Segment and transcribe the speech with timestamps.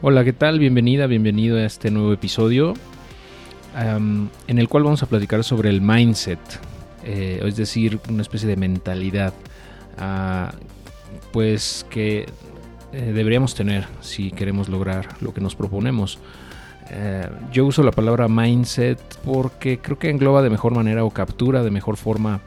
[0.00, 0.60] Hola, ¿qué tal?
[0.60, 2.74] Bienvenida, bienvenido a este nuevo episodio
[3.74, 6.38] en el cual vamos a platicar sobre el mindset,
[7.04, 9.34] eh, es decir, una especie de mentalidad,
[9.98, 10.52] ah,
[11.32, 12.26] pues que
[12.92, 16.20] eh, deberíamos tener si queremos lograr lo que nos proponemos.
[16.90, 21.64] Eh, yo uso la palabra mindset porque creo que engloba de mejor manera o captura
[21.64, 22.40] de mejor forma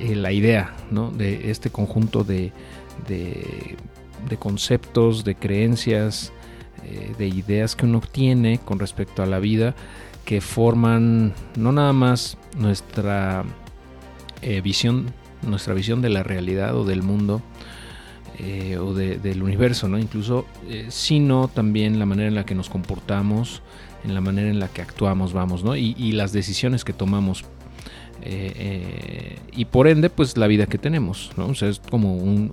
[0.00, 0.74] la idea
[1.16, 2.52] de este conjunto de,
[3.06, 6.32] de conceptos, de creencias,
[6.88, 9.74] eh, de ideas que uno tiene con respecto a la vida
[10.24, 13.44] que forman no nada más nuestra
[14.40, 17.42] eh, visión, nuestra visión de la realidad o del mundo
[18.38, 19.98] eh, o del universo, ¿no?
[19.98, 20.46] Incluso,
[20.88, 23.62] sino también la manera en la que nos comportamos,
[24.04, 25.74] en la manera en la que actuamos, vamos, ¿no?
[25.74, 27.44] Y, las decisiones que tomamos.
[29.52, 31.46] y por ende, pues la vida que tenemos, ¿no?
[31.46, 32.52] O sea, es como un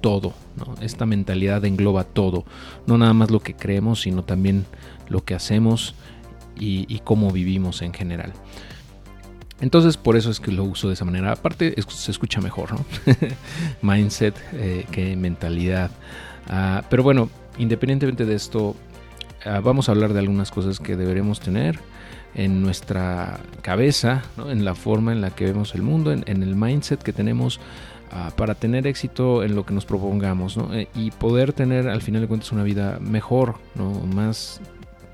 [0.00, 0.34] todo.
[0.80, 2.44] Esta mentalidad engloba todo,
[2.86, 4.64] no nada más lo que creemos, sino también
[5.08, 5.94] lo que hacemos
[6.58, 8.32] y, cómo vivimos en general.
[9.60, 11.32] Entonces por eso es que lo uso de esa manera.
[11.32, 12.70] Aparte se escucha mejor.
[13.82, 15.90] Mindset eh, que mentalidad.
[16.48, 18.76] Ah, pero bueno, independientemente de esto,
[19.44, 21.78] ah, vamos a hablar de algunas cosas que deberemos tener
[22.34, 27.02] en nuestra cabeza, en la forma en la que vemos el mundo, en el mindset
[27.02, 27.60] que tenemos
[28.12, 32.22] Ah, para tener éxito en lo que nos propongamos eh, y poder tener al final
[32.22, 33.92] de cuentas una vida mejor, ¿no?
[33.92, 34.60] más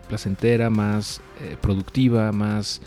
[0.09, 2.83] placentera, más eh, productiva, más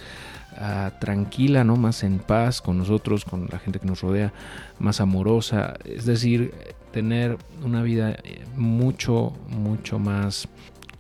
[0.58, 1.76] ah, tranquila, ¿no?
[1.76, 4.32] más en paz con nosotros, con la gente que nos rodea,
[4.78, 6.54] más amorosa, es decir,
[6.92, 10.48] tener una vida eh, mucho, mucho más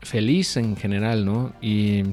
[0.02, 1.54] feliz en general, ¿no?
[1.62, 2.04] Y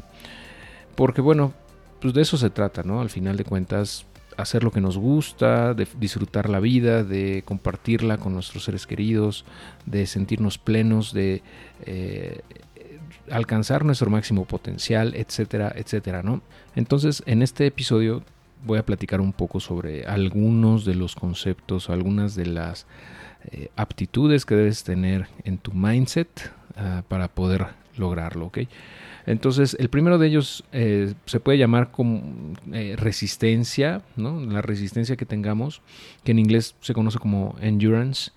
[0.95, 1.55] porque bueno,
[2.01, 3.01] pues de eso se trata, ¿no?
[3.01, 4.05] Al final de cuentas,
[4.43, 9.45] hacer lo que nos gusta, de disfrutar la vida, de compartirla con nuestros seres queridos,
[9.87, 11.43] de sentirnos plenos, de
[11.87, 12.41] eh,
[13.31, 16.43] alcanzar nuestro máximo potencial, etcétera, etcétera, ¿no?
[16.75, 18.23] Entonces, en este episodio
[18.65, 22.87] voy a platicar un poco sobre algunos de los conceptos, algunas de las
[23.51, 27.67] eh, aptitudes que debes tener en tu mindset ah, para poder
[27.97, 28.59] lograrlo, ¿ok?
[29.27, 31.91] Entonces, el primero de ellos eh, se puede llamar
[32.73, 34.41] eh, resistencia, ¿no?
[34.41, 35.81] la resistencia que tengamos,
[36.25, 38.33] que en inglés se conoce como endurance,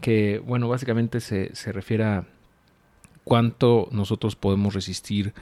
[0.00, 2.24] que, bueno, básicamente se, refiere a
[3.24, 5.32] cuánto nosotros podemos resistir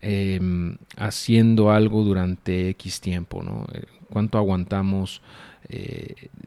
[0.00, 3.66] em, haciendo algo durante X tiempo, ¿no?
[3.72, 5.22] Eh, cuánto aguantamos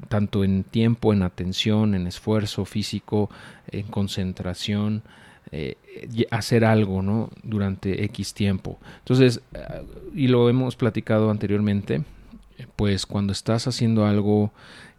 [0.08, 3.30] tanto en tiempo, en atención, en esfuerzo físico,
[3.68, 5.03] en concentración,
[5.52, 5.75] eh,
[6.29, 7.29] hacer algo ¿no?
[7.44, 8.79] durante X tiempo.
[9.00, 12.03] Entonces, eh, y lo hemos platicado anteriormente,
[12.75, 14.52] pues cuando estás haciendo algo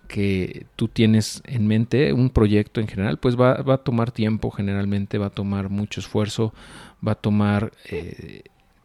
[0.09, 5.17] que tú tienes en mente, un proyecto en general, pues va, a tomar tiempo generalmente,
[5.17, 6.53] va a tomar mucho esfuerzo,
[7.07, 8.43] va a tomar eh,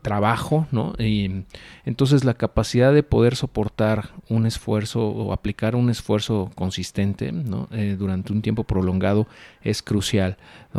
[0.07, 0.93] trabajo, ¿no?
[0.97, 1.43] Y
[1.83, 7.67] entonces la capacidad de poder soportar un esfuerzo o aplicar un esfuerzo consistente, ¿no?
[7.71, 9.27] Eh, durante un tiempo prolongado
[9.61, 10.37] es crucial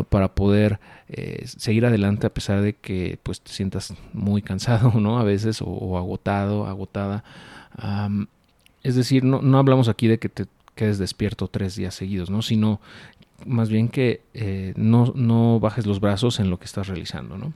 [0.09, 0.81] para poder
[1.11, 5.19] eh, seguir adelante a pesar de que pues te sientas muy cansado, ¿no?
[5.19, 7.23] A veces o, agotado, agotada.
[8.83, 12.41] es decir, no, no hablamos aquí de que te quedes despierto tres días seguidos, ¿no?
[12.41, 12.81] Sino
[13.45, 17.53] más bien que eh, no, no bajes los brazos en lo que estás realizando, ¿no?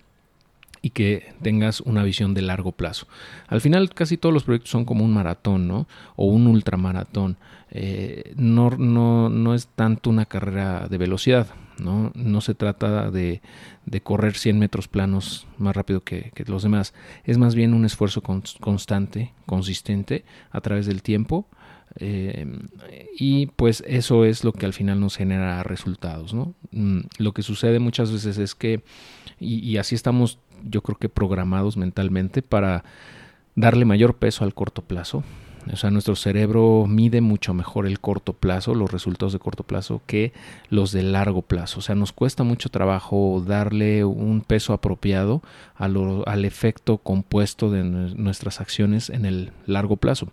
[0.82, 3.06] Y que tengas una visión de largo plazo.
[3.46, 5.86] Al final casi todos los proyectos son como un maratón, ¿no?
[6.16, 7.36] O un ultramaratón.
[7.70, 11.46] Eh, no, no, no es tanto una carrera de velocidad,
[11.78, 12.10] ¿no?
[12.14, 13.40] No se trata de,
[13.86, 16.94] de correr 100 metros planos más rápido que, los demás.
[17.24, 21.46] Es más bien un esfuerzo constante, consistente a través del tiempo.
[21.96, 22.46] Eh,
[23.18, 26.54] y pues eso es lo que al final nos genera resultados, ¿no?
[26.72, 28.82] Mm, lo que sucede muchas veces es que,
[29.38, 32.84] y así estamos yo creo que programados mentalmente para
[33.54, 35.22] darle mayor peso al corto plazo
[35.72, 40.00] O sea, nuestro cerebro mide mucho mejor el corto plazo, los resultados de corto plazo,
[40.06, 40.32] que
[40.70, 41.78] los de largo plazo.
[41.78, 45.42] O sea, nos cuesta mucho trabajo darle un peso apropiado
[45.76, 50.28] al efecto compuesto de nuestras acciones en el largo plazo.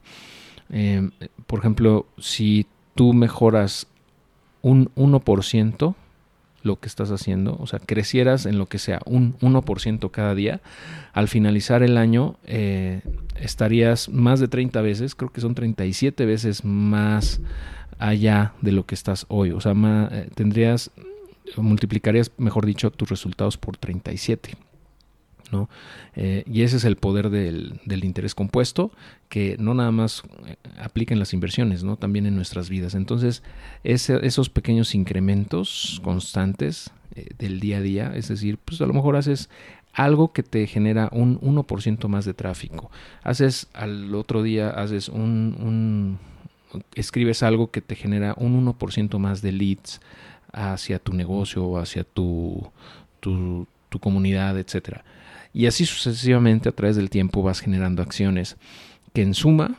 [0.69, 1.11] Em,
[1.47, 3.87] por ejemplo, si tú mejoras
[4.61, 5.95] un 1%,
[6.63, 10.61] lo que estás haciendo, o sea, crecieras en lo que sea un 1% cada día,
[11.13, 13.01] al finalizar el año eh,
[13.39, 17.41] estarías más de 30 veces, creo que son 37 veces más
[17.97, 19.73] allá de lo que estás hoy, o sea,
[20.11, 20.91] eh, tendrías,
[21.57, 24.68] multiplicarías, mejor dicho, tus resultados por 37.
[26.15, 28.91] Eh, y ese es el poder del, interés compuesto,
[29.29, 31.97] que no nada más eh, aplica en las inversiones, ¿no?
[31.97, 32.95] también en nuestras vidas.
[32.95, 33.43] Entonces,
[33.83, 39.15] esos pequeños incrementos constantes eh, del día a día, es decir, pues a lo mejor
[39.15, 39.49] haces
[39.93, 42.91] algo que te genera un 1% más de tráfico.
[43.23, 46.19] Haces al otro día, haces un,
[46.95, 49.99] escribes algo que te genera un 1% más de leads
[50.51, 52.71] hacia tu negocio hacia tu,
[53.19, 55.03] tu, tu comunidad, etcétera.
[55.53, 58.57] Y así sucesivamente a través del tiempo vas generando acciones
[59.13, 59.75] que en suma,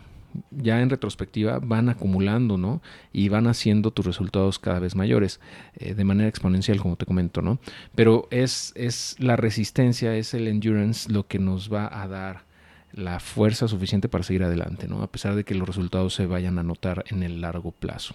[0.50, 2.82] ya en retrospectiva, van acumulando, ¿no?
[3.12, 5.40] Y van haciendo tus resultados cada vez mayores,
[5.76, 7.60] eh, de manera exponencial, como te comento, ¿no?
[7.94, 12.44] Pero es, es la resistencia, es el endurance lo que nos va a dar
[12.92, 15.02] la fuerza suficiente para seguir adelante, ¿no?
[15.02, 18.14] A pesar de que los resultados se vayan a notar en el largo plazo.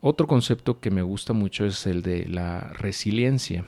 [0.00, 3.64] Otro concepto que me gusta mucho es el de la resiliencia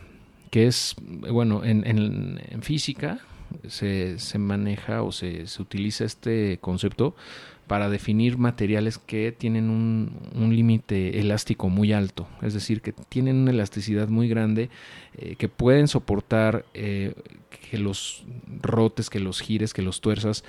[0.51, 3.21] que es, bueno, en, en, física
[3.69, 7.15] se, se, maneja o se, se, utiliza este concepto
[7.67, 13.37] para definir materiales que tienen un, un límite elástico muy alto, es decir, que tienen
[13.37, 14.71] una elasticidad muy grande,
[15.17, 17.15] eh, que pueden soportar eh,
[17.71, 18.25] que los
[18.61, 20.43] rotes, que los gires, que los tuerzas,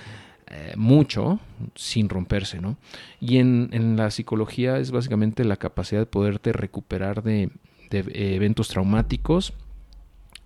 [0.48, 1.38] eh, mucho
[1.76, 2.76] sin romperse, ¿no?
[3.20, 7.50] Y en, en, la psicología es básicamente la capacidad de poderte recuperar de,
[7.90, 9.54] de eventos traumáticos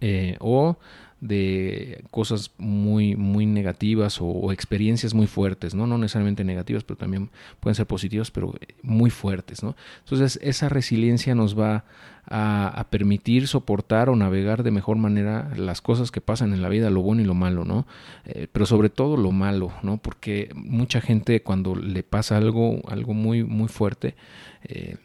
[0.00, 0.76] eh, o
[1.20, 5.86] de cosas muy, muy negativas o, experiencias muy fuertes, ¿no?
[5.86, 9.76] No necesariamente negativas, pero también pueden ser positivas, pero muy fuertes, ¿no?
[10.00, 11.84] Entonces, esa resiliencia nos va
[12.28, 16.90] a, permitir soportar o navegar de mejor manera las cosas que pasan en la vida,
[16.90, 17.86] lo bueno y lo malo, ¿no?
[18.26, 19.96] Eh, pero sobre todo lo malo, ¿no?
[19.98, 24.16] Porque mucha gente cuando le pasa algo, algo muy, muy fuerte
[24.64, 24.96] eh,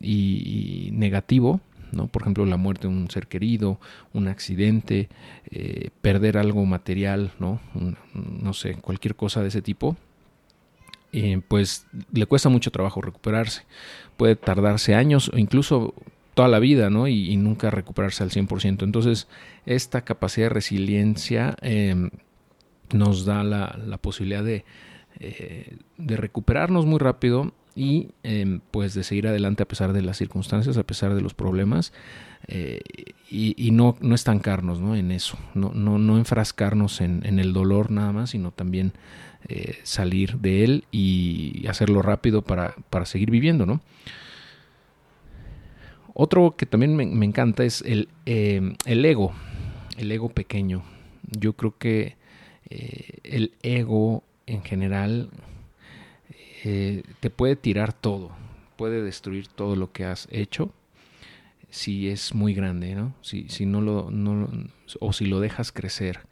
[0.00, 1.60] y negativo,
[2.10, 3.80] por ejemplo, la muerte de un ser querido,
[4.12, 5.08] un accidente,
[5.50, 7.60] eh, perder algo material, ¿no?
[8.14, 9.96] no sé, cualquier cosa de ese tipo,
[11.12, 13.62] eh, pues le cuesta mucho trabajo recuperarse.
[14.16, 15.94] Puede tardarse años o incluso
[16.34, 17.08] toda la vida, ¿no?
[17.08, 18.84] Y, nunca recuperarse al 100%.
[18.84, 19.26] Entonces,
[19.64, 22.10] esta capacidad de resiliencia em,
[22.92, 24.64] nos da la, la posibilidad de,
[25.18, 30.16] eh, de recuperarnos muy rápido y em, pues de seguir adelante a pesar de las
[30.16, 31.92] circunstancias, a pesar de los problemas
[32.48, 32.80] eh,
[33.28, 34.96] y, no, no, estancarnos ¿no?
[34.96, 38.92] en eso, no, no, no enfrascarnos en, en, el dolor nada más, sino también
[39.48, 43.66] eh, salir de él y hacerlo rápido para, para seguir viviendo.
[43.66, 43.82] ¿no?
[46.14, 49.34] Otro que también me, me encanta es el, em, el, ego,
[49.98, 50.82] el ego pequeño.
[51.38, 52.16] Yo creo que
[52.70, 55.28] eh, el ego en general
[56.68, 58.32] eh, te puede tirar todo,
[58.74, 60.72] puede destruir todo lo que has hecho
[61.70, 63.14] si es muy grande, ¿no?
[63.22, 64.50] Si, si no lo, no,
[64.98, 66.26] o si lo dejas crecer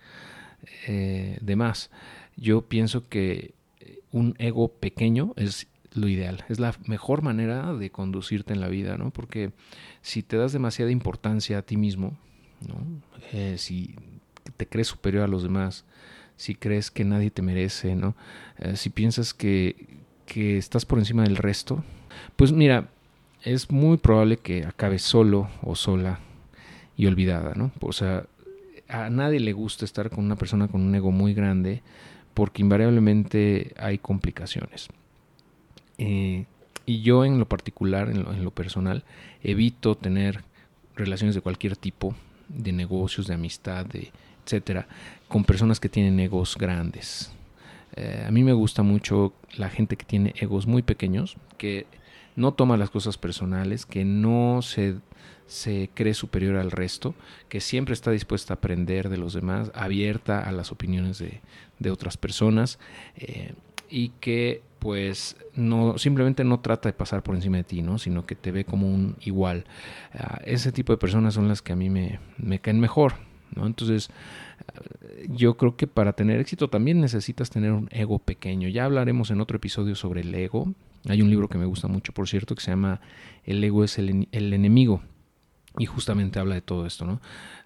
[0.88, 1.92] eh, de más.
[2.36, 3.54] Yo pienso que
[4.10, 8.98] un ego pequeño es lo ideal, es la mejor manera de conducirte en la vida,
[8.98, 9.12] ¿no?
[9.12, 9.52] Porque
[10.02, 12.18] si te das demasiada importancia a ti mismo,
[12.66, 12.84] ¿no?
[13.32, 13.94] Eh, si
[14.56, 15.84] te crees superior a los demás,
[16.36, 18.16] si crees que nadie te merece, ¿no?
[18.74, 21.84] si piensas que, que estás por encima del resto,
[22.36, 22.88] pues mira,
[23.42, 26.20] es muy probable que acabes solo o sola
[26.96, 27.72] y olvidada, ¿no?
[27.80, 28.24] O sea,
[28.88, 31.82] a nadie le gusta estar con una persona con un ego muy grande
[32.32, 34.88] porque invariablemente hay complicaciones.
[35.98, 36.46] Eh,
[36.86, 39.04] y yo en lo particular, en lo, en lo, personal,
[39.42, 40.42] evito tener
[40.96, 42.14] relaciones de cualquier tipo,
[42.48, 44.10] de negocios, de amistad, de
[44.44, 44.86] etcétera,
[45.28, 47.32] con personas que tienen egos grandes.
[47.96, 51.86] Eh, a mí me gusta mucho la gente que tiene egos muy pequeños, que
[52.36, 54.96] no toma las cosas personales, que no se,
[55.46, 57.14] se cree superior al resto,
[57.48, 61.40] que siempre está dispuesta a aprender de los demás, abierta a las opiniones de,
[61.78, 62.78] de otras personas
[63.16, 63.54] eh,
[63.88, 67.98] y que pues no simplemente no trata de pasar por encima de ti, ¿no?
[67.98, 69.64] sino que te ve como un igual.
[70.12, 73.14] Ah, ese tipo de personas son las que a mí me, me caen mejor.
[73.56, 74.10] Entonces,
[75.28, 78.68] yo creo que para tener éxito también necesitas tener un ego pequeño.
[78.68, 80.72] Ya hablaremos en otro episodio sobre el ego.
[81.08, 83.00] Hay un libro que me gusta mucho, por cierto, que se llama
[83.44, 85.02] El ego es el, enemigo.
[85.78, 87.20] Y justamente habla de todo esto, ¿no?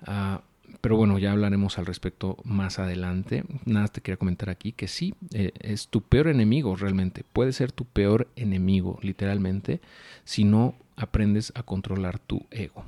[0.07, 0.42] Ah,
[0.80, 3.45] pero bueno, ya hablaremos al respecto más adelante.
[3.64, 7.25] Nada, te quería comentar aquí que sí, eh, es tu peor enemigo realmente.
[7.33, 9.80] Puede ser tu peor enemigo, literalmente,
[10.25, 12.85] si no aprendes a controlar tu ego.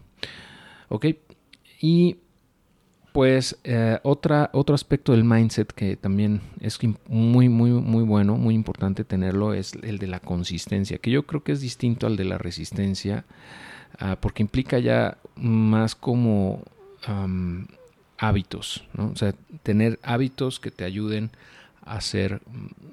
[0.88, 1.06] ¿Ok?
[1.80, 2.16] Y
[3.12, 8.54] pues eh, otra, otro aspecto del mindset que también es muy, muy, muy bueno, muy
[8.54, 12.24] importante tenerlo, es el de la consistencia, que yo creo que es distinto al de
[12.24, 13.24] la resistencia,
[13.98, 16.62] ah, porque implica ya más como
[18.18, 19.10] hábitos, ¿no?
[19.10, 21.30] O sea, tener hábitos que te ayuden
[21.82, 22.40] a ser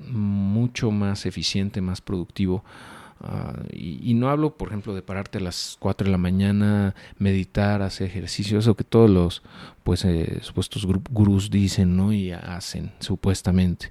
[0.10, 2.64] mucho más eficiente, más productivo.
[3.22, 7.82] Ah, y, no hablo, por ejemplo, de pararte a las 4 de la mañana, meditar,
[7.82, 9.44] hacer ejercicio, eso que todos los
[9.84, 12.14] pues eh, supuestos gurús dicen, ¿no?
[12.14, 13.90] Y hacen, supuestamente.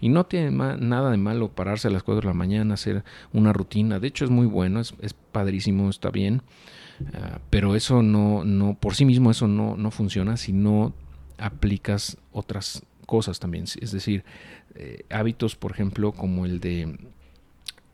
[0.00, 3.52] Y no tiene nada de malo pararse a las 4 de la mañana, hacer una
[3.52, 3.98] rutina.
[3.98, 6.42] De hecho, es muy bueno, es, es padrísimo, está bien.
[7.14, 10.94] Ah, pero eso no, no, por sí mismo eso no, no funciona si no
[11.38, 13.64] aplicas otras cosas también.
[13.80, 14.24] Es decir,
[14.74, 16.98] eh, hábitos, por ejemplo, como el de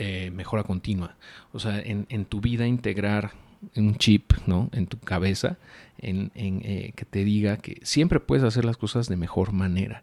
[0.03, 1.15] eh, mejora continua.
[1.53, 3.31] O sea, en, en, tu vida integrar
[3.77, 4.69] un chip, ¿no?
[4.73, 5.59] En tu cabeza,
[5.99, 10.03] en, en eh, que te diga que siempre puedes hacer las cosas de mejor manera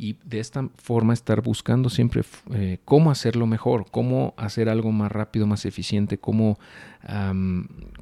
[0.00, 2.22] y de esta forma estar buscando siempre
[2.54, 6.58] eh, cómo hacerlo mejor, cómo hacer algo más rápido, más eficiente, cómo,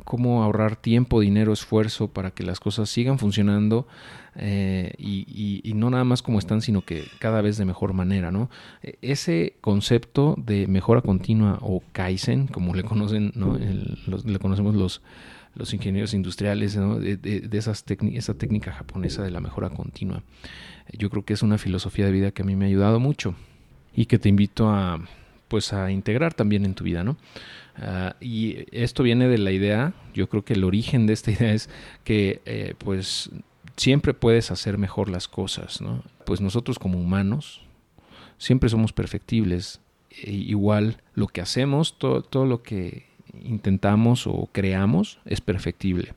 [0.04, 3.88] cómo ahorrar tiempo, dinero, esfuerzo para que las cosas sigan funcionando
[4.36, 8.30] eh, y, no nada más como están, sino que cada vez de mejor manera.
[8.30, 8.48] ¿no?
[8.80, 13.58] E, ese concepto de mejora continua o Kaizen, como le conocen, ¿no?
[13.58, 15.02] le conocemos los
[15.58, 20.22] los ingenieros industriales, de, esas esa técnica japonesa de la mejora continua.
[20.92, 23.34] Yo creo que es una filosofía de vida que a mí me ha ayudado mucho
[23.94, 25.00] y que te invito a,
[25.48, 27.16] pues, a integrar también en tu vida, ¿no?
[27.76, 31.52] Ah, y esto viene de la idea, yo creo que el origen de esta idea
[31.52, 31.68] es
[32.04, 33.30] que, eh, pues,
[33.76, 36.02] siempre puedes hacer mejor las cosas, ¿no?
[36.24, 37.62] Pues nosotros como humanos
[38.38, 39.80] siempre somos perfectibles.
[40.10, 43.06] E igual lo que hacemos, todo, todo lo que
[43.44, 46.14] intentamos o creamos es perfectible.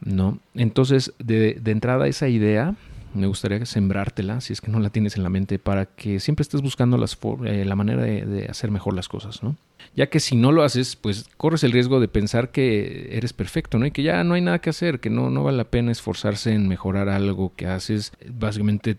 [0.00, 0.38] ¿no?
[0.54, 2.74] Entonces, de, entrada esa idea,
[3.14, 6.42] me gustaría sembrártela, si es que no la tienes en la mente, para que siempre
[6.42, 9.56] estés buscando las eh, la manera de, hacer mejor las cosas, ¿no?
[9.96, 13.78] Ya que si no lo haces, pues corres el riesgo de pensar que eres perfecto,
[13.78, 13.86] ¿no?
[13.86, 16.52] Y que ya no hay nada que hacer, que no, no vale la pena esforzarse
[16.52, 18.12] en mejorar algo que haces.
[18.28, 18.98] Básicamente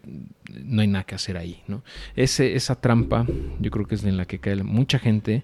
[0.64, 1.84] no hay nada que hacer ahí, ¿no?
[2.16, 3.26] Ese, esa trampa,
[3.60, 5.44] yo creo que es en la que cae mucha gente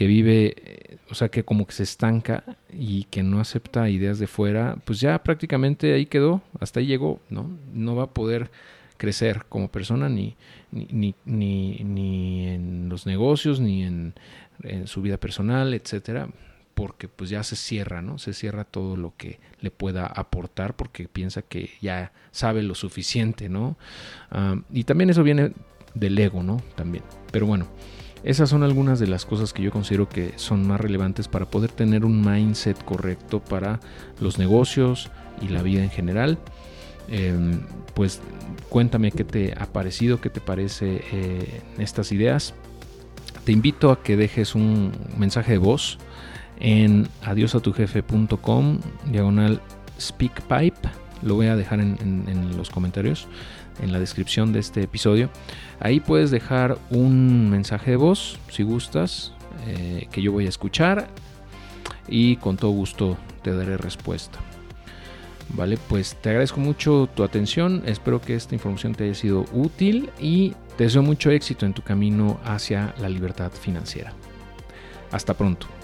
[0.00, 2.42] que vive, o sea, que como que se estanca
[2.72, 7.20] y que no acepta ideas de fuera, pues ya prácticamente ahí quedó, hasta ahí llegó,
[7.28, 7.50] ¿no?
[7.74, 8.50] No va a poder
[8.96, 10.36] crecer como persona ni,
[10.70, 14.14] ni, ni, ni en los negocios, ni en,
[14.86, 16.30] su vida personal, etcétera,
[16.74, 18.16] porque pues ya se cierra, ¿no?
[18.16, 23.50] Se cierra todo lo que le pueda aportar porque piensa que ya sabe lo suficiente,
[23.50, 23.76] ¿no?
[24.30, 25.52] Ah, y también eso viene
[25.92, 26.62] del ego, ¿no?
[26.74, 27.04] También.
[27.30, 27.66] Pero bueno,
[28.22, 31.72] esas son algunas de las cosas que yo considero que son más relevantes para poder
[31.72, 33.80] tener un mindset correcto para
[34.20, 35.10] los negocios
[35.40, 36.38] y la vida en general.
[37.08, 37.60] Em,
[37.94, 38.20] pues
[38.68, 42.54] cuéntame qué te ha parecido, qué te parece eh, estas ideas.
[43.44, 45.98] Te invito a que dejes un mensaje de voz
[46.60, 49.60] en adiosatujefe.com diagonal
[49.98, 50.88] speakpipe.
[51.22, 53.28] Lo voy a dejar en los comentarios
[53.82, 55.30] en la descripción de este episodio.
[55.80, 59.32] Ahí puedes dejar un mensaje de voz, si gustas,
[59.66, 61.08] eh, que yo voy a escuchar
[62.08, 64.38] y con todo gusto te daré respuesta.
[65.50, 70.10] Vale, pues te agradezco mucho tu atención, espero que esta información te haya sido útil
[70.20, 74.12] y te deseo mucho éxito en tu camino hacia la libertad financiera.
[75.10, 75.79] Hasta pronto.